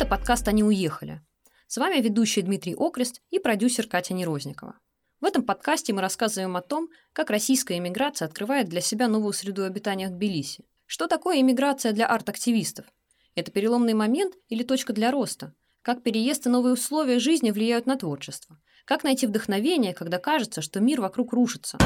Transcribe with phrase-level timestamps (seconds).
[0.00, 1.20] Это подкаст «Они уехали».
[1.66, 4.78] С вами ведущий Дмитрий Окрест и продюсер Катя Нерозникова.
[5.20, 9.62] В этом подкасте мы рассказываем о том, как российская иммиграция открывает для себя новую среду
[9.62, 10.64] обитания в Тбилиси.
[10.86, 12.86] Что такое иммиграция для арт-активистов?
[13.34, 15.52] Это переломный момент или точка для роста?
[15.82, 18.58] Как переезд и новые условия жизни влияют на творчество?
[18.86, 21.76] Как найти вдохновение, когда кажется, что мир вокруг рушится?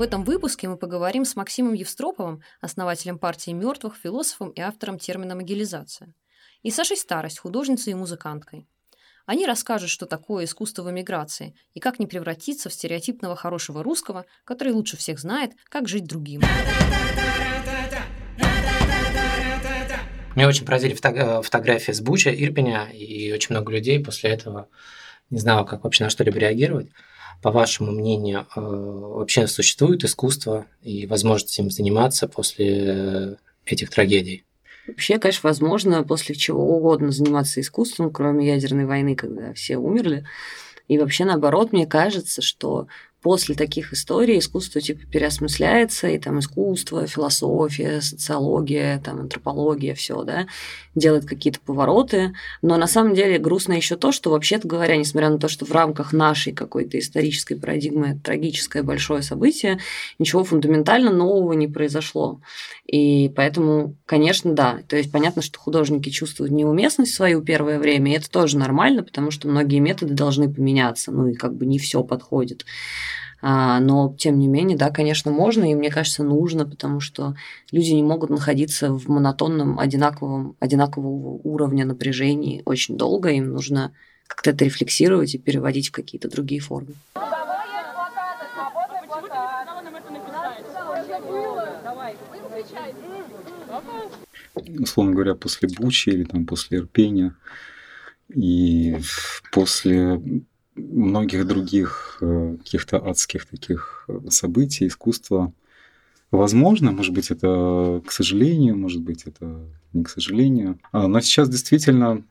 [0.00, 5.34] В этом выпуске мы поговорим с Максимом Евстроповым, основателем партии мертвых, философом и автором термина
[5.34, 6.14] «могилизация»,
[6.62, 8.66] и Сашей Старость, художницей и музыканткой.
[9.26, 14.24] Они расскажут, что такое искусство в эмиграции и как не превратиться в стереотипного хорошего русского,
[14.44, 16.40] который лучше всех знает, как жить другим.
[20.34, 24.70] Меня очень поразили фото- фотографии с Буча, Ирпеня, и очень много людей после этого
[25.28, 26.88] не знало, как вообще на что-либо реагировать
[27.42, 34.44] по вашему мнению, э, вообще существует искусство и возможность им заниматься после этих трагедий?
[34.86, 40.26] Вообще, конечно, возможно после чего угодно заниматься искусством, кроме ядерной войны, когда все умерли.
[40.88, 42.88] И вообще, наоборот, мне кажется, что
[43.22, 50.46] после таких историй искусство типа переосмысляется, и там искусство, философия, социология, там антропология, все, да,
[50.94, 52.32] делает какие-то повороты.
[52.62, 55.72] Но на самом деле грустно еще то, что вообще-то говоря, несмотря на то, что в
[55.72, 59.78] рамках нашей какой-то исторической парадигмы трагическое большое событие,
[60.18, 62.40] ничего фундаментально нового не произошло.
[62.86, 64.80] И поэтому, конечно, да.
[64.88, 69.30] То есть понятно, что художники чувствуют неуместность свою первое время, и это тоже нормально, потому
[69.30, 72.64] что многие методы должны поменяться, ну и как бы не все подходит.
[73.42, 77.34] А, но, тем не менее, да, конечно, можно, и мне кажется, нужно, потому что
[77.72, 83.92] люди не могут находиться в монотонном, одинаковом, одинакового уровня напряжения очень долго, им нужно
[84.26, 86.94] как-то это рефлексировать и переводить в какие-то другие формы.
[94.78, 97.34] Условно говоря, после Бучи или там после Ирпения
[98.28, 98.98] и
[99.50, 100.20] после
[100.74, 105.52] многих других э, каких-то адских таких э, событий, искусства.
[106.30, 110.78] Возможно, может быть, это к сожалению, может быть, это не к сожалению.
[110.92, 112.24] А, но сейчас действительно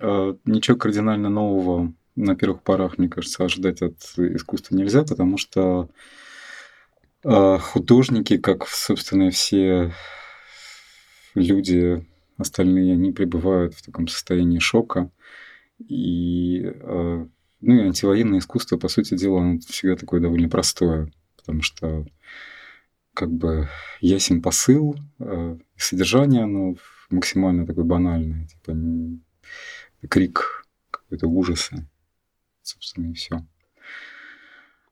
[0.00, 5.90] э, ничего кардинально нового на первых порах, мне кажется, ожидать от искусства нельзя, потому что
[7.24, 9.94] художники, как, собственно, все
[11.34, 12.06] люди
[12.36, 15.10] остальные, они пребывают в таком состоянии шока.
[15.88, 16.70] И
[17.64, 22.06] ну и антивоенное искусство, по сути дела, оно всегда такое довольно простое, потому что
[23.14, 23.68] как бы
[24.00, 26.74] ясен посыл, э, содержание, оно
[27.10, 28.76] максимально такое банальное, типа
[30.08, 31.88] крик какой-то ужаса,
[32.62, 33.46] собственно, и все.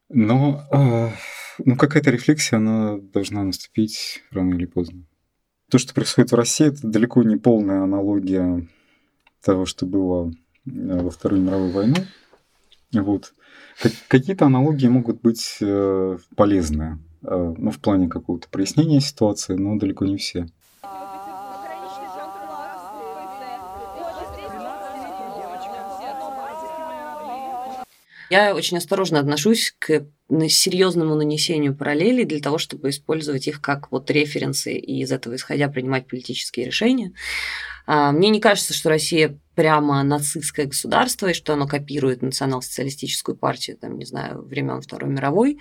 [0.09, 1.11] Но э,
[1.59, 5.05] ну, какая-то рефлексия, она должна наступить рано или поздно.
[5.71, 8.69] То, что происходит в России, это далеко не полная аналогия
[9.43, 10.31] того, что было э,
[11.03, 11.97] во Вторую мировую войну.
[12.93, 13.33] Вот.
[14.09, 20.05] Какие-то аналогии могут быть э, полезны, э, ну, в плане какого-то прояснения ситуации, но далеко
[20.05, 20.47] не все.
[28.33, 30.07] Я очень осторожно отношусь к
[30.49, 35.69] серьезному нанесению параллелей для того, чтобы использовать их как вот референсы и из этого исходя
[35.69, 37.13] принимать политические решения.
[37.87, 43.77] А, мне не кажется, что Россия прямо нацистское государство и что оно копирует национал-социалистическую партию,
[43.77, 45.59] там, не знаю, времен Второй мировой.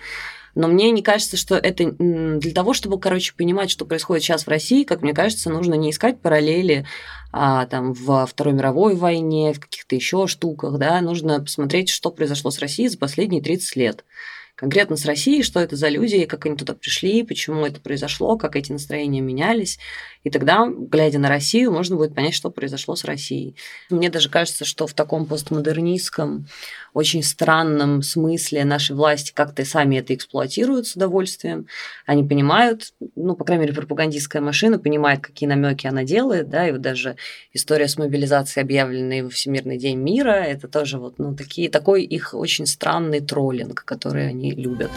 [0.54, 4.48] Но мне не кажется, что это для того, чтобы, короче, понимать, что происходит сейчас в
[4.48, 6.86] России, как мне кажется, нужно не искать параллели
[7.32, 12.50] а, там, во Второй мировой войне, в каких-то еще штуках, да, нужно посмотреть, что произошло
[12.50, 14.04] с Россией за последние 30 лет
[14.54, 18.56] конкретно с Россией, что это за люди, как они туда пришли, почему это произошло, как
[18.56, 19.78] эти настроения менялись.
[20.24, 23.56] И тогда, глядя на Россию, можно будет понять, что произошло с Россией.
[23.90, 26.46] Мне даже кажется, что в таком постмодернистском,
[26.94, 31.66] очень странном смысле наши власти как-то сами это эксплуатируют с удовольствием.
[32.06, 36.72] Они понимают, ну, по крайней мере, пропагандистская машина понимает, какие намеки она делает, да, и
[36.72, 37.16] вот даже
[37.52, 42.34] история с мобилизацией, объявленной во Всемирный день мира, это тоже вот, ну, такие, такой их
[42.34, 44.90] очень странный троллинг, который они любят.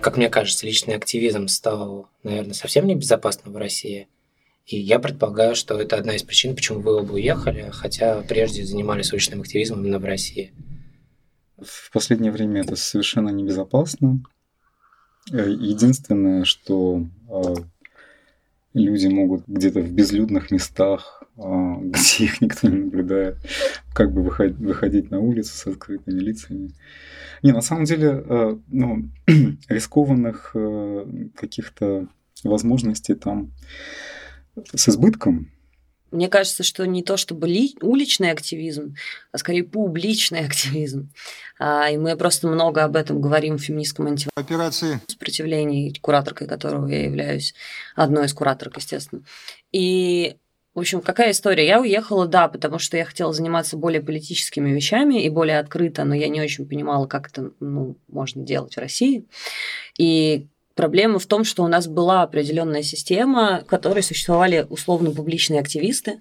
[0.00, 4.08] Как мне кажется, личный активизм стал, наверное, совсем небезопасным в России.
[4.66, 9.12] И я предполагаю, что это одна из причин, почему вы оба уехали, хотя прежде занимались
[9.12, 10.52] уличным активизмом именно в России.
[11.56, 14.22] В последнее время это совершенно небезопасно.
[15.30, 17.54] Э, единственное, что э,
[18.74, 23.38] люди могут где-то в безлюдных местах, где их никто не наблюдает,
[23.94, 26.72] как бы выходить, выходить на улицу с открытыми лицами.
[27.42, 29.08] Не, на самом деле, э, ну,
[29.68, 32.06] рискованных э, каких-то
[32.44, 33.52] возможностей там
[34.74, 35.50] с избытком.
[36.10, 38.94] Мне кажется, что не то чтобы ли, уличный активизм,
[39.32, 41.10] а скорее публичный активизм.
[41.58, 47.04] А, и мы просто много об этом говорим в феминистском антиоперации сопротивлении, кураторкой которого я
[47.04, 47.54] являюсь,
[47.96, 49.22] одной из кураторок, естественно.
[49.72, 50.36] И
[50.74, 51.66] в общем, какая история?
[51.66, 56.14] Я уехала, да, потому что я хотела заниматься более политическими вещами и более открыто, но
[56.14, 59.26] я не очень понимала, как это ну, можно делать в России.
[59.98, 65.60] И Проблема в том, что у нас была определенная система, в которой существовали условно публичные
[65.60, 66.20] активисты,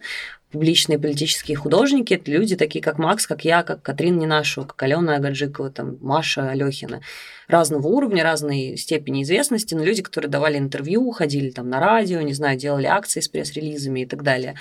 [0.51, 2.13] публичные политические художники.
[2.13, 6.49] Это люди такие, как Макс, как я, как Катрин Ненашева, как Алена Агаджикова, там, Маша
[6.49, 7.01] Алехина.
[7.47, 12.33] Разного уровня, разной степени известности, но люди, которые давали интервью, ходили там на радио, не
[12.33, 14.55] знаю, делали акции с пресс-релизами и так далее.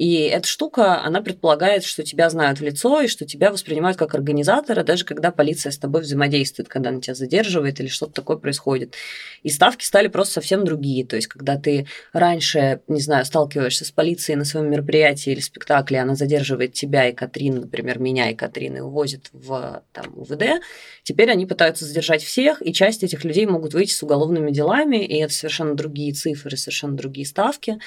[0.00, 4.14] И эта штука, она предполагает, что тебя знают в лицо и что тебя воспринимают как
[4.14, 8.94] организатора, даже когда полиция с тобой взаимодействует, когда она тебя задерживает или что-то такое происходит.
[9.42, 11.04] И ставки стали просто совсем другие.
[11.04, 16.00] То есть, когда ты раньше, не знаю, сталкиваешься с полицией на своем мероприятии или спектакле,
[16.00, 20.62] она задерживает тебя и Катрин, например, меня и Катрин, и увозит в там, УВД,
[21.02, 25.18] теперь они пытаются задержать всех, и часть этих людей могут выйти с уголовными делами, и
[25.18, 27.78] это совершенно другие цифры, совершенно другие ставки.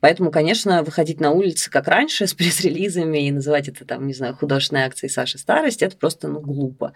[0.00, 4.34] Поэтому, конечно, выходить на улицы, как раньше, с пресс-релизами и называть это, там, не знаю,
[4.34, 6.94] художественной акцией Саши Старость, это просто, ну, глупо.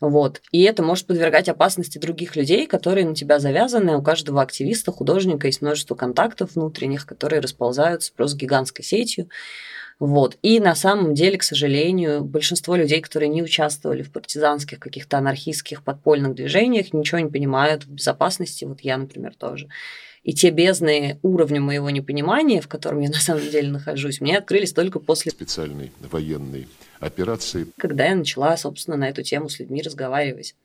[0.00, 0.42] Вот.
[0.50, 3.96] И это может подвергать опасности других людей, которые на тебя завязаны.
[3.96, 9.28] У каждого активиста, художника есть множество контактов внутренних, которые расползаются просто гигантской сетью.
[10.00, 10.36] Вот.
[10.42, 15.84] И на самом деле, к сожалению, большинство людей, которые не участвовали в партизанских каких-то анархистских
[15.84, 18.64] подпольных движениях, ничего не понимают в безопасности.
[18.64, 19.68] Вот я, например, тоже.
[20.24, 24.72] И те бездны уровня моего непонимания, в котором я на самом деле нахожусь, мне открылись
[24.72, 26.66] только после специальной военной
[26.98, 27.66] операции.
[27.78, 30.56] Когда я начала, собственно, на эту тему с людьми разговаривать.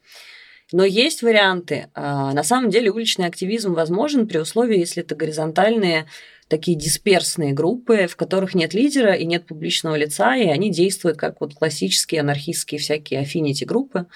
[0.71, 1.87] Но есть варианты.
[1.93, 6.05] А, на самом деле уличный активизм возможен при условии, если это горизонтальные
[6.49, 11.39] такие дисперсные группы, в которых нет лидера и нет публичного лица, и они действуют как
[11.39, 14.07] вот классические анархистские всякие афfinity группы,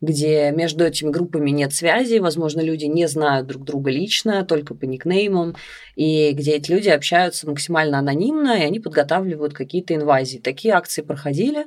[0.00, 4.84] где между этими группами нет связи, возможно, люди не знают друг друга лично, только по
[4.84, 5.56] никнеймам,
[5.96, 10.38] и где эти люди общаются максимально анонимно, и они подготавливают какие-то инвазии.
[10.38, 11.66] Такие акции проходили,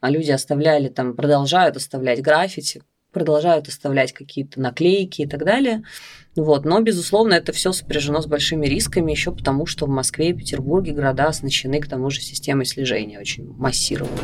[0.00, 2.82] а люди оставляли там, продолжают оставлять граффити,
[3.12, 5.82] продолжают оставлять какие-то наклейки и так далее.
[6.36, 6.64] Вот.
[6.64, 10.92] Но, безусловно, это все сопряжено с большими рисками, еще потому, что в Москве и Петербурге
[10.92, 14.18] города оснащены к тому же системой слежения очень массированной.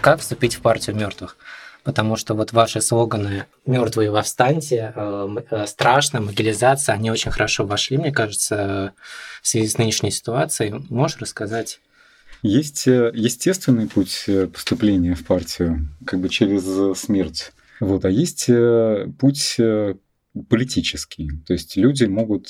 [0.00, 1.36] Как вступить в партию мертвых?
[1.84, 7.98] Потому что вот ваши слоганы «Мертвые восстаньте», э, э, «Страшно», «Могилизация», они очень хорошо вошли,
[7.98, 8.94] мне кажется,
[9.42, 10.74] в связи с нынешней ситуацией.
[10.90, 11.80] Можешь рассказать?
[12.42, 17.52] Есть э, естественный путь поступления в партию, как бы через смерть.
[17.80, 18.48] Вот, а есть
[19.18, 19.56] путь
[20.48, 21.30] политический.
[21.46, 22.48] То есть люди могут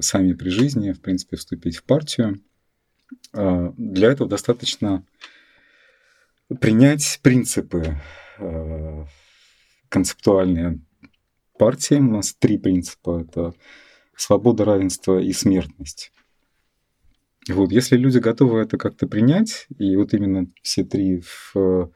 [0.00, 2.40] сами при жизни, в принципе, вступить в партию.
[3.32, 5.04] А, для этого достаточно
[6.60, 7.96] принять принципы
[8.38, 9.04] э,
[9.88, 10.80] концептуальные
[11.58, 11.94] партии.
[11.94, 13.24] У нас три принципа.
[13.26, 13.54] Это
[14.16, 16.12] свобода, равенство и смертность.
[17.52, 21.90] Вот, если люди готовы это как-то принять, и вот именно все три в,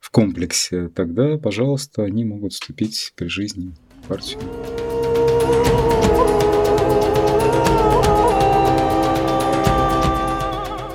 [0.00, 4.40] в комплексе, тогда, пожалуйста, они могут вступить при жизни в партию.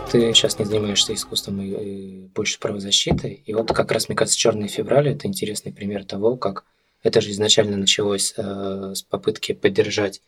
[0.10, 3.44] ты сейчас не занимаешься искусством и, больше правозащитой.
[3.46, 6.64] И вот как раз, мне кажется, «Черный февраль»— это интересный пример того, как
[7.04, 10.22] это же изначально началось э, с попытки поддержать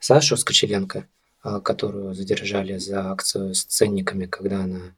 [0.00, 1.08] Сашу Скочеленко,
[1.42, 4.96] которую задержали за акцию с ценниками, когда она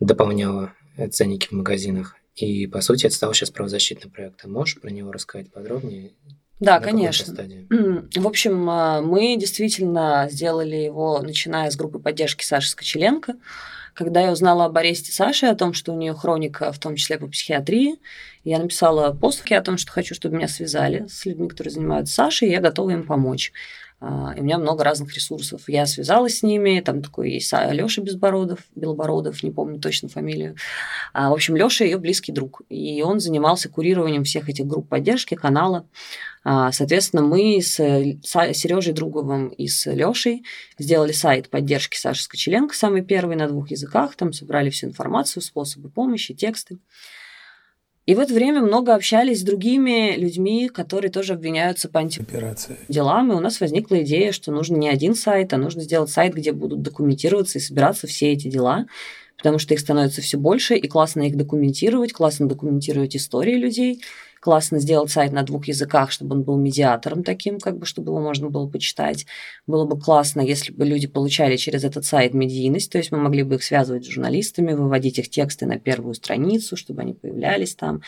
[0.00, 0.72] дополняла
[1.10, 2.16] ценники в магазинах.
[2.34, 4.52] И, по сути, это стал сейчас правозащитным проектом.
[4.52, 6.12] Можешь про него рассказать подробнее?
[6.60, 7.34] Да, На конечно.
[8.16, 13.34] В общем, а, мы действительно сделали его, начиная с группы поддержки Саши Скочеленко.
[13.94, 17.18] Когда я узнала об аресте Саши, о том, что у нее хроника, в том числе
[17.18, 17.96] по психиатрии,
[18.44, 22.48] я написала пост о том, что хочу, чтобы меня связали с людьми, которые занимаются Сашей,
[22.48, 23.52] и я готова им помочь.
[24.00, 25.62] А, и у меня много разных ресурсов.
[25.68, 30.56] Я связалась с ними, там такой есть Леша Безбородов, Белобородов, не помню точно фамилию.
[31.12, 35.34] А, в общем, Леша ее близкий друг, и он занимался курированием всех этих групп поддержки,
[35.34, 35.86] канала.
[36.42, 40.44] А, соответственно, мы с Сережей Друговым и с Лешей
[40.78, 45.90] сделали сайт поддержки Саши Скочеленко, самый первый на двух языках, там собрали всю информацию, способы
[45.90, 46.78] помощи, тексты.
[48.10, 52.26] И в это время много общались с другими людьми, которые тоже обвиняются по антиделам.
[52.88, 56.50] И у нас возникла идея, что нужно не один сайт, а нужно сделать сайт, где
[56.50, 58.86] будут документироваться и собираться все эти дела
[59.36, 64.02] потому что их становится все больше, и классно их документировать, классно документировать истории людей,
[64.40, 68.20] классно сделать сайт на двух языках, чтобы он был медиатором таким, как бы, чтобы его
[68.20, 69.26] можно было почитать.
[69.66, 73.42] Было бы классно, если бы люди получали через этот сайт медийность, то есть мы могли
[73.42, 78.00] бы их связывать с журналистами, выводить их тексты на первую страницу, чтобы они появлялись там.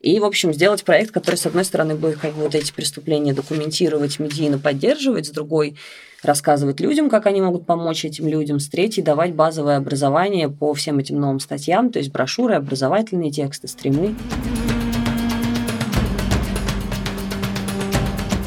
[0.00, 3.32] И, в общем, сделать проект, который, с одной стороны, будет как бы вот эти преступления
[3.32, 5.76] документировать, медийно поддерживать, с другой
[6.22, 10.98] рассказывать людям, как они могут помочь этим людям, с третьей давать базовое образование по всем
[10.98, 14.14] этим новым статьям, то есть брошюры, образовательные тексты, стримы.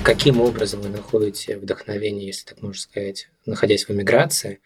[0.04, 4.60] Каким образом вы находите вдохновение, если так можно сказать, находясь в эмиграции?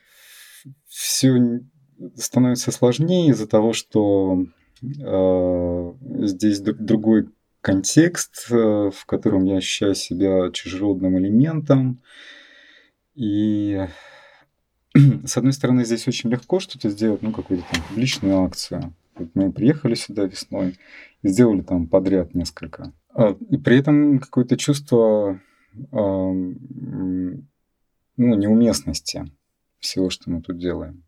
[0.87, 1.61] Все
[2.15, 4.45] становится сложнее из-за того, что
[4.81, 5.93] э,
[6.25, 7.27] здесь другой
[7.59, 12.01] контекст, э, в котором я ощущаю себя чужеродным элементом.
[13.15, 13.85] И
[15.25, 18.93] с одной стороны, здесь очень легко что-то сделать, ну, какую-то там публичную акцию.
[19.15, 20.77] Вот мы приехали сюда весной
[21.23, 22.93] и сделали там подряд несколько
[23.49, 25.39] и при этом какое-то чувство
[28.17, 29.25] ну, неуместности
[29.79, 31.03] всего, что мы тут делаем.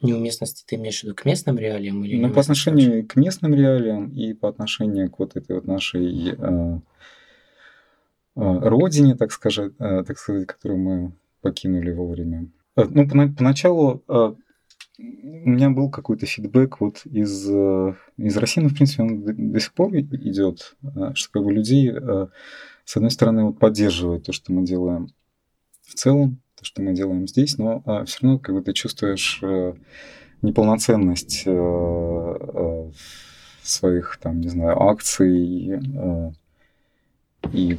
[0.00, 4.08] Неуместности ты имеешь в виду к местным реалиям или Ну, по отношению к местным реалиям
[4.08, 6.80] и по отношению к вот этой вот нашей э, э,
[8.34, 12.48] родине, так сказать, э, так сказать, которую мы покинули вовремя.
[12.76, 14.02] Э, ну, поначалу
[14.98, 15.02] у
[15.48, 19.60] меня был какой-то фидбэк вот из, э, из России, но, в принципе, он до, до
[19.60, 22.26] сих пор идет, э, что как бы людей, э,
[22.84, 25.08] с одной стороны, вот поддерживает то, что мы делаем
[25.80, 29.42] в целом, то, что мы делаем здесь, но все равно как бы ты чувствуешь
[30.42, 31.46] неполноценность
[33.62, 35.80] своих, там, не знаю, акций
[37.52, 37.78] и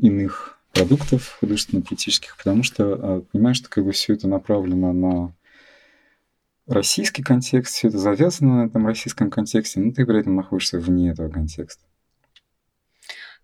[0.00, 5.34] иных продуктов художественно-критических, потому что понимаешь, что как бы все это направлено на
[6.66, 11.10] российский контекст, все это завязано на этом российском контексте, но ты при этом находишься вне
[11.10, 11.84] этого контекста.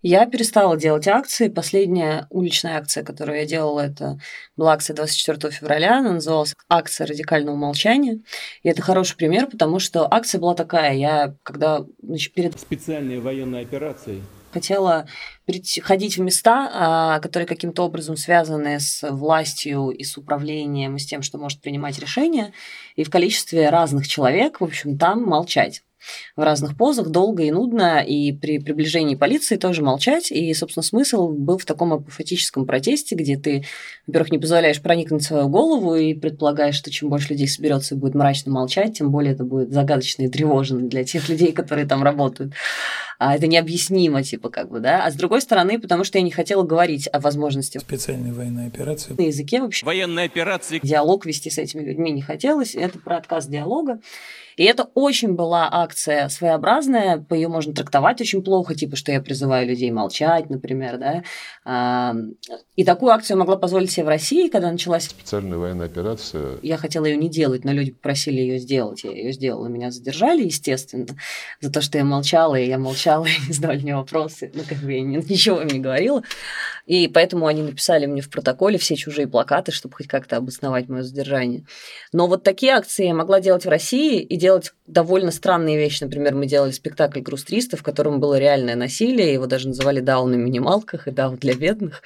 [0.02, 1.48] Я перестала делать акции.
[1.48, 4.18] Последняя уличная акция, которую я делала, это
[4.56, 5.98] была акция 24 февраля.
[5.98, 8.20] Она называлась «Акция радикального молчания».
[8.62, 10.94] И это хороший пример, потому что акция была такая.
[10.94, 12.58] Я, когда значит, перед...
[12.58, 15.06] Специальной военной операцией хотела
[15.82, 21.06] ходить в места, а, которые каким-то образом связаны с властью и с управлением, и с
[21.06, 22.52] тем, что может принимать решения,
[22.96, 25.82] и в количестве разных человек, в общем, там молчать
[26.36, 30.30] в разных позах, долго и нудно, и при приближении полиции тоже молчать.
[30.30, 33.64] И, собственно, смысл был в таком апофатическом протесте, где ты,
[34.06, 37.98] во-первых, не позволяешь проникнуть в свою голову и предполагаешь, что чем больше людей соберется и
[37.98, 42.02] будет мрачно молчать, тем более это будет загадочно и тревожно для тех людей, которые там
[42.02, 42.54] работают.
[43.20, 45.04] А это необъяснимо, типа, как бы, да.
[45.04, 49.12] А с другой стороны, потому что я не хотела говорить о возможности специальной военной операции.
[49.12, 49.84] На языке вообще.
[49.84, 50.80] Военной операции.
[50.82, 52.74] Диалог вести с этими людьми не хотелось.
[52.74, 54.00] Это про отказ диалога.
[54.56, 59.20] И это очень была акция своеобразная, по ее можно трактовать очень плохо, типа, что я
[59.20, 62.14] призываю людей молчать, например, да.
[62.76, 65.04] И такую акцию могла позволить себе в России, когда началась...
[65.04, 66.58] Специальная военная операция.
[66.62, 69.04] Я хотела ее не делать, но люди попросили ее сделать.
[69.04, 71.06] Я ее сделала, меня задержали, естественно,
[71.60, 74.50] за то, что я молчала, и я молчала, и не задавали мне вопросы.
[74.54, 76.22] Ну, как бы я ничего им не говорила.
[76.86, 81.02] И поэтому они написали мне в протоколе все чужие плакаты, чтобы хоть как-то обосновать мое
[81.02, 81.64] задержание.
[82.12, 86.02] Но вот такие акции я могла делать в России и делать довольно странные вещи.
[86.02, 90.32] Например, мы делали спектакль «Груз 300», в котором было реальное насилие, его даже называли «Даун
[90.32, 92.02] на минималках» и «Даун для бедных».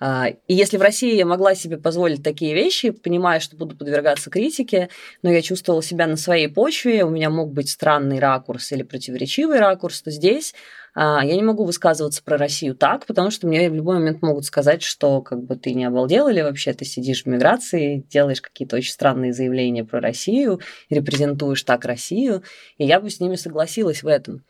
[0.00, 4.30] А, и если в России я могла себе позволить такие вещи, понимая, что буду подвергаться
[4.30, 4.90] критике,
[5.22, 9.58] но я чувствовала себя на своей почве, у меня мог быть странный ракурс или противоречивый
[9.58, 10.54] ракурс, то здесь
[11.00, 14.82] я не могу высказываться про Россию так, потому что мне в любой момент могут сказать,
[14.82, 18.92] что как бы ты не обалдел или вообще ты сидишь в миграции, делаешь какие-то очень
[18.92, 22.42] странные заявления про Россию, репрезентуешь так Россию,
[22.78, 24.44] и я бы с ними согласилась в этом.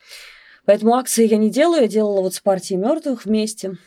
[0.65, 3.77] Поэтому акции я не делаю, я делала вот с партией мертвых вместе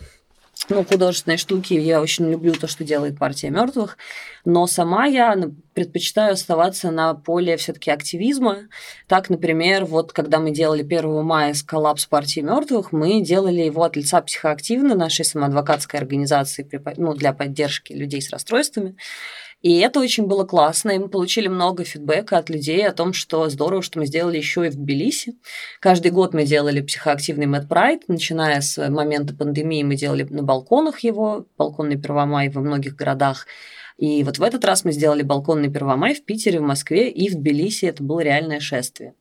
[0.68, 1.74] ну, художественные штуки.
[1.74, 3.98] Я очень люблю то, что делает партия мертвых.
[4.44, 5.36] Но сама я
[5.74, 8.68] предпочитаю оставаться на поле все-таки активизма.
[9.06, 13.82] Так, например, вот когда мы делали 1 мая с коллапс партии мертвых, мы делали его
[13.84, 18.96] от лица психоактивной нашей самоадвокатской организации ну, для поддержки людей с расстройствами.
[19.62, 23.48] И это очень было классно, и мы получили много фидбэка от людей о том, что
[23.48, 25.36] здорово, что мы сделали еще и в Тбилиси.
[25.80, 31.00] Каждый год мы делали психоактивный Mad Pride, начиная с момента пандемии мы делали на балконах
[31.00, 33.46] его, балконный Первомай во многих городах.
[33.98, 37.36] И вот в этот раз мы сделали балконный Первомай в Питере, в Москве и в
[37.36, 37.84] Тбилиси.
[37.84, 39.14] Это было реальное шествие.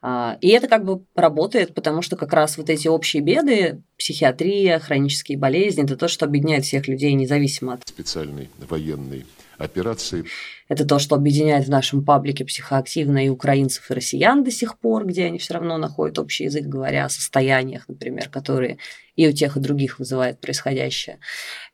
[0.00, 4.78] А, и это как бы работает, потому что как раз вот эти общие беды, психиатрия,
[4.78, 9.26] хронические болезни, это то, что объединяет всех людей независимо от специальной военной
[9.64, 10.24] операции.
[10.68, 15.06] Это то, что объединяет в нашем паблике психоактивно и украинцев, и россиян до сих пор,
[15.06, 18.78] где они все равно находят общий язык, говоря о состояниях, например, которые
[19.16, 21.18] и у тех, и других вызывает происходящее.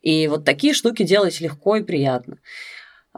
[0.02, 2.38] И вот такие штуки делать легко и приятно.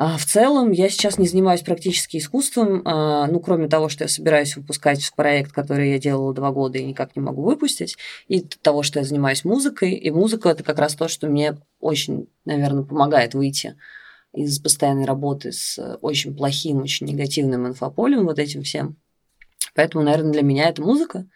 [0.02, 4.08] А в целом я сейчас не занимаюсь практически искусством, а, ну, кроме того, что я
[4.08, 7.98] собираюсь выпускать проект, который я делала два года и никак не могу выпустить,
[8.28, 9.92] и того, что я занимаюсь музыкой.
[9.92, 13.76] И музыка– это как раз то, что мне очень, наверное, помогает выйти
[14.32, 18.96] из постоянной работы с очень плохим, очень негативным инфополем, вот этим всем.
[19.74, 21.26] Поэтому, наверное, для меня это музыка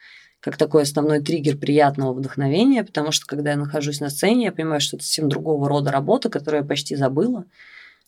[0.44, 4.78] как такой основной триггер приятного вдохновения, потому что когда я нахожусь на сцене, я понимаю,
[4.78, 7.46] что это совсем другого рода работа, которую я почти забыла,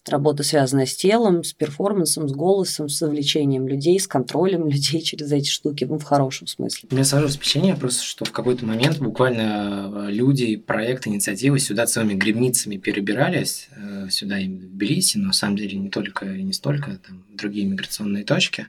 [0.09, 5.33] Работа, связанная с телом, с перформансом, с голосом, с завлечением людей, с контролем людей через
[5.33, 6.89] эти штуки, ну, в хорошем смысле.
[6.91, 11.87] У меня сложилось впечатление просто, что в какой-то момент буквально э, люди, проекты, инициативы сюда
[11.87, 16.43] целыми грибницами перебирались, э, сюда именно в Тбилиси, но на самом деле не только и
[16.43, 18.69] не столько, там другие миграционные точки.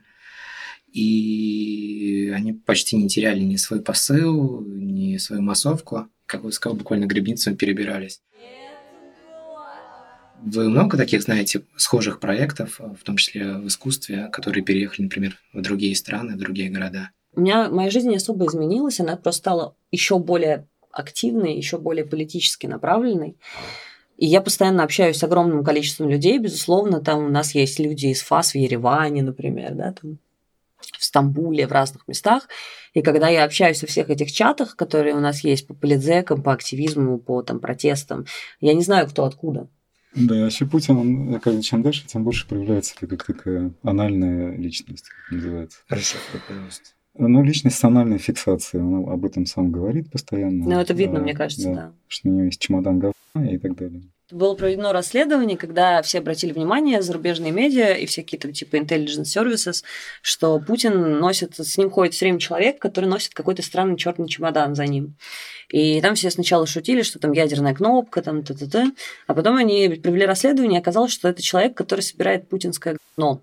[0.92, 6.08] И они почти не теряли ни свой посыл, ни свою массовку.
[6.26, 8.22] Как вы сказали, буквально грибницами перебирались.
[10.42, 15.60] Вы много таких знаете схожих проектов, в том числе в искусстве, которые переехали, например, в
[15.60, 17.10] другие страны, в другие города?
[17.34, 22.04] У меня моя жизнь не особо изменилась, она просто стала еще более активной, еще более
[22.04, 23.36] политически направленной.
[24.16, 28.22] И я постоянно общаюсь с огромным количеством людей, безусловно, там у нас есть люди из
[28.22, 30.18] ФАС в Ереване, например, да, там
[30.80, 32.48] в Стамбуле, в разных местах.
[32.94, 36.52] И когда я общаюсь во всех этих чатах, которые у нас есть по политзекам, по
[36.52, 38.26] активизму, по там, протестам,
[38.60, 39.68] я не знаю, кто откуда.
[40.18, 45.32] Да, вообще Путин, он, как чем дальше, тем больше проявляется как такая анальная личность, как
[45.32, 45.78] называется.
[45.88, 46.90] Расшифруй, пожалуйста.
[47.14, 50.64] Ну, личность с анальной фиксацией, он об этом сам говорит постоянно.
[50.64, 51.74] Ну, это видно, да, мне кажется, да.
[51.74, 51.92] да.
[52.06, 54.02] Что у него есть чемодан говна и так далее.
[54.30, 59.82] Было проведено расследование, когда все обратили внимание, зарубежные медиа и всякие там типа intelligence services,
[60.20, 64.74] что Путин носит, с ним ходит все время человек, который носит какой-то странный черный чемодан
[64.74, 65.16] за ним.
[65.70, 68.92] И там все сначала шутили, что там ядерная кнопка, там т-т-т.
[69.26, 73.42] А потом они провели расследование, и оказалось, что это человек, который собирает путинское говно.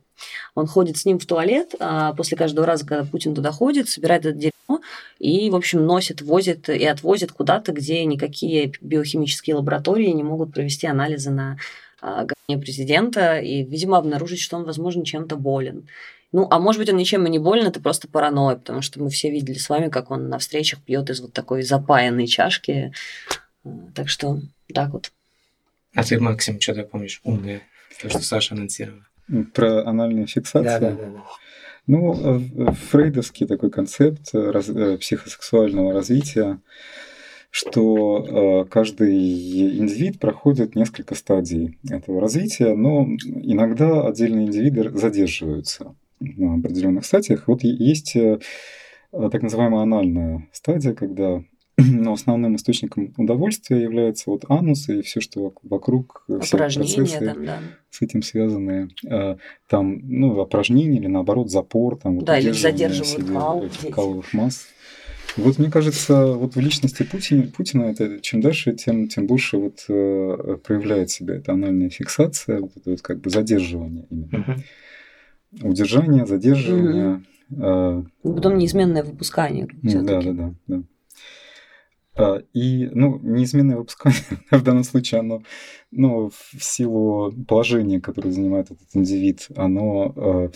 [0.56, 4.26] Он ходит с ним в туалет, а после каждого раза, когда Путин туда ходит, собирает
[4.26, 4.82] это дерьмо
[5.20, 10.88] и, в общем, носит, возит и отвозит куда-то, где никакие биохимические лаборатории не могут провести
[10.88, 11.58] анализы на
[12.02, 15.88] а, говне президента и, видимо, обнаружить, что он, возможно, чем-то болен.
[16.32, 19.10] Ну, а может быть, он ничем и не болен, это просто паранойя, потому что мы
[19.10, 22.94] все видели с вами, как он на встречах пьет из вот такой запаянной чашки.
[23.64, 24.40] А, так что
[24.74, 25.12] так вот.
[25.94, 27.62] А ты, Максим, что ты помнишь умное,
[28.02, 29.00] то, что Саша анонсировал?
[29.54, 30.80] Про анальную фиксацию?
[30.80, 31.10] Да, да, да.
[31.10, 31.24] да.
[31.88, 36.60] Ну, э, фрейдовский такой концепт э, раз, э, психосексуального развития,
[37.52, 47.06] что каждый индивид проходит несколько стадий этого развития, но иногда отдельные индивиды задерживаются на определенных
[47.06, 47.48] стадиях.
[47.48, 48.18] Вот есть
[49.12, 51.46] так называемая анальная стадия, когда
[51.78, 57.46] но основным источником удовольствия является вот анус и все, что вокруг, э, все процессы там,
[57.46, 57.60] да.
[57.90, 58.90] с этим связанные.
[59.06, 64.68] Э, там, ну, упражнения или наоборот запор, там, да, или задерживают кал, каловых масс.
[65.38, 69.84] Вот мне кажется, вот в личности Путина, Путина это чем дальше, тем, тем больше вот
[69.90, 74.30] э, проявляет себя эта анальная фиксация, вот это вот как бы задерживание именно.
[74.30, 74.64] Uh-huh
[75.62, 77.24] удержание, задерживание.
[77.52, 78.06] Mm-hmm.
[78.24, 79.68] Потом неизменное выпускание.
[79.84, 80.84] Да, да, да, да.
[82.18, 85.44] А, и, ну, неизменное выпускание в данном случае, оно,
[85.92, 90.52] ну, в силу положения, которое занимает этот индивид, оно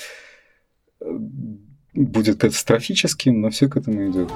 [1.01, 1.09] э,
[1.93, 4.29] будет катастрофическим, но все к этому идет.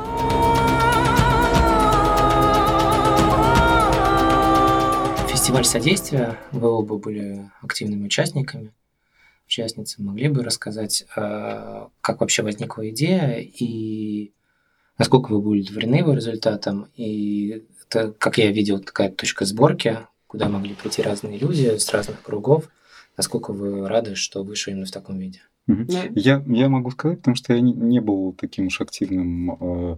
[5.29, 8.73] Фестиваль содействия, вы оба были активными участниками
[9.45, 14.31] участницы могли бы рассказать, э, как вообще возникла идея и
[14.97, 16.87] насколько вы были удовлетворены его результатом.
[16.95, 22.21] И это, как я видел, такая точка сборки, куда могли прийти разные люди с разных
[22.21, 22.69] кругов.
[23.17, 25.41] Насколько вы рады, что вышли именно в таком виде?
[25.67, 29.97] Я, я могу сказать, потому что я не, не был таким уж активным э,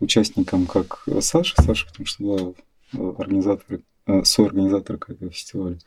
[0.00, 1.54] участником, как Саша.
[1.62, 2.52] Саша, потому что была
[2.92, 5.78] э, организатор, э, соорганизатор этого фестиваля.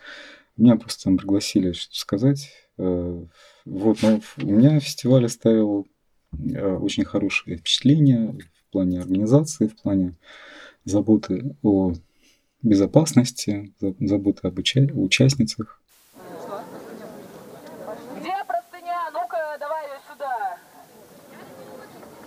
[0.57, 2.51] Меня просто там пригласили что сказать.
[2.79, 3.25] Э,
[3.65, 6.00] вот, но у меня фестиваль оставил э,
[6.33, 10.15] очень хорошее впечатление в плане организации, в плане
[10.85, 11.93] заботы о
[12.61, 15.81] безопасности, заботы об уча- участницах.
[18.19, 19.09] Где простыня?
[19.11, 20.57] Ну-ка, давай ее сюда.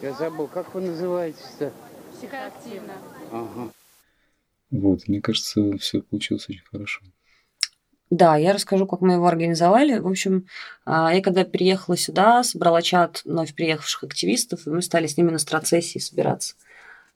[0.02, 1.72] Я забыл, как вы называетесь-то?
[2.12, 2.92] Психоактивно.
[3.32, 3.72] Ага.
[4.70, 7.00] Вот, мне кажется, все получилось очень хорошо.
[8.10, 9.98] Да, я расскажу, как мы его организовали.
[9.98, 10.46] В общем,
[10.84, 15.30] а, я когда переехала сюда, собрала чат вновь приехавших активистов, и мы стали с ними
[15.30, 16.54] на страцессии собираться,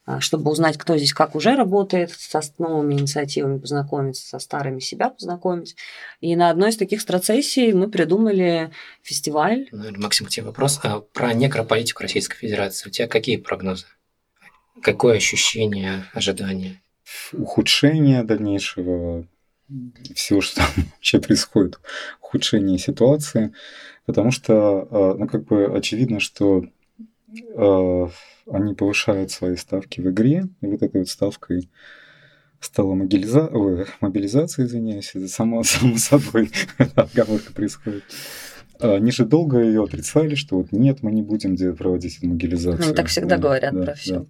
[0.06, 5.10] а, чтобы узнать, кто здесь как уже работает, со новыми инициативами познакомиться, со старыми себя
[5.10, 5.76] познакомить.
[6.20, 8.72] И на одной из таких страцессий мы придумали
[9.02, 9.68] фестиваль.
[9.70, 10.80] Наверное, Максим, к тебе вопрос.
[10.82, 13.86] А про некрополитику Российской Федерации у тебя какие прогнозы?
[14.82, 16.80] Какое ощущение, ожидание?
[17.32, 19.26] Ухудшение дальнейшего
[20.14, 21.80] всего, что там вообще происходит,
[22.20, 23.52] ухудшение ситуации,
[24.06, 26.64] потому что, а, ну, как бы очевидно, что
[27.34, 28.08] э,
[28.50, 31.68] они повышают свои ставки в игре, и вот этой вот ставкой
[32.60, 33.46] стала мобилиза...
[33.46, 36.50] Ой, мобилизация, извиняюсь, это само, само собой
[36.94, 38.04] отговорка происходит.
[38.80, 42.86] Они же долго ее отрицали, что вот нет, мы не будем проводить мобилизацию.
[42.86, 44.20] Они так всегда да, говорят да, про все.
[44.20, 44.26] Да.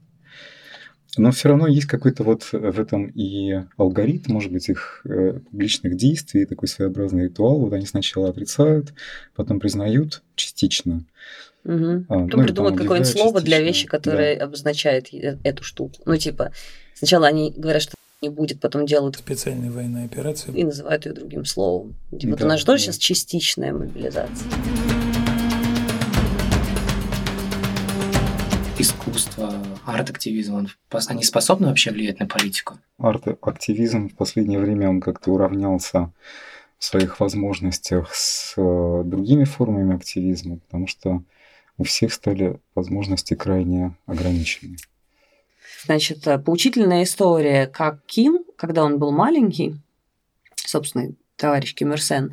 [1.17, 5.97] Но все равно есть какой-то вот в этом и алгоритм, может быть, их э, публичных
[5.97, 7.59] действий, такой своеобразный ритуал.
[7.61, 8.93] Вот они сначала отрицают,
[9.35, 11.05] потом признают частично.
[11.65, 12.05] Угу.
[12.09, 14.45] А, потом ну, придумают какое-нибудь слово для вещи, которое да.
[14.45, 15.95] обозначает э, эту штуку.
[16.05, 16.53] Ну, типа,
[16.95, 21.45] сначала они говорят, что не будет, потом делают специальная военная операция и называют ее другим
[21.45, 21.95] словом.
[22.19, 22.79] Типа, да, у нас что да.
[22.79, 24.49] сейчас частичная мобилизация.
[28.89, 29.53] Искусство,
[29.85, 30.69] арт-активизм, он,
[31.09, 32.79] они способны вообще влиять на политику?
[32.99, 36.11] Арт-активизм в последнее время он как-то уравнялся
[36.79, 41.23] в своих возможностях с э, другими формами активизма, потому что
[41.77, 44.77] у всех стали возможности крайне ограничены.
[45.85, 49.77] Значит, э, поучительная история, как Ким, когда он был маленький,
[50.55, 52.33] собственно, товарищ Ким Ир Сен,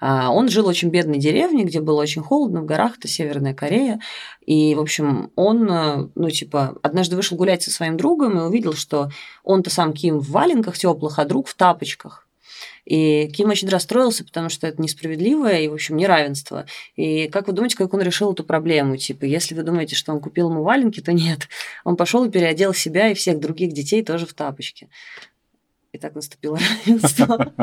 [0.00, 3.54] а, он жил в очень бедной деревне, где было очень холодно, в горах, это Северная
[3.54, 4.00] Корея.
[4.44, 8.72] И, в общем, он, э, ну, типа, однажды вышел гулять со своим другом и увидел,
[8.72, 9.10] что
[9.44, 12.26] он-то сам Ким в валенках теплых, а друг в тапочках.
[12.84, 16.66] И Ким очень расстроился, потому что это несправедливое и, в общем, неравенство.
[16.96, 18.96] И как вы думаете, как он решил эту проблему?
[18.96, 21.48] Типа, если вы думаете, что он купил ему валенки, то нет.
[21.84, 24.88] Он пошел и переодел себя и всех других детей тоже в тапочки.
[25.92, 27.52] И так наступило равенство.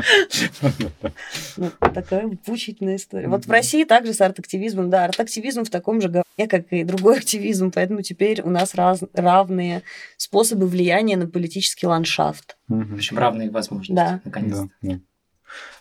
[1.57, 3.27] Ну, такая поучительная история.
[3.27, 7.17] Вот в России также с арт-активизмом, да, арт-активизм в таком же говне, как и другой
[7.17, 9.81] активизм, поэтому теперь у нас равные
[10.17, 12.57] способы влияния на политический ландшафт.
[12.67, 14.21] В общем, равные возможности, да.
[14.23, 14.69] наконец-то.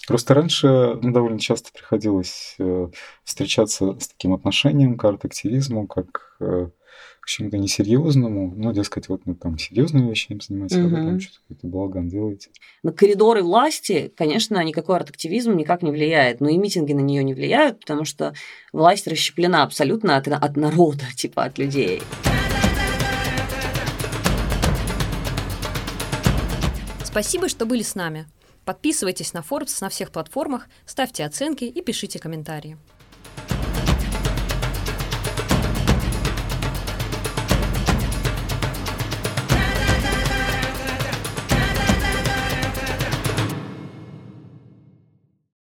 [0.07, 0.69] Просто раньше
[1.03, 2.89] ну, довольно часто приходилось э,
[3.25, 6.69] встречаться с таким отношением к арт-активизму, как э,
[7.21, 10.87] к чему-то несерьезному, ну, дескать, вот мы там серьезными вещами занимаемся, угу.
[10.87, 12.51] а вы там что-то какой-то балаган делаете.
[12.83, 17.35] На коридоры власти, конечно, никакой арт-активизм никак не влияет, но и митинги на нее не
[17.35, 18.35] влияют, потому что
[18.73, 22.03] власть расщеплена абсолютно от, от народа, типа от людей.
[27.05, 28.27] Спасибо, что были с нами.
[28.67, 32.77] Подписывайтесь на Forbes на всех платформах, ставьте оценки и пишите комментарии.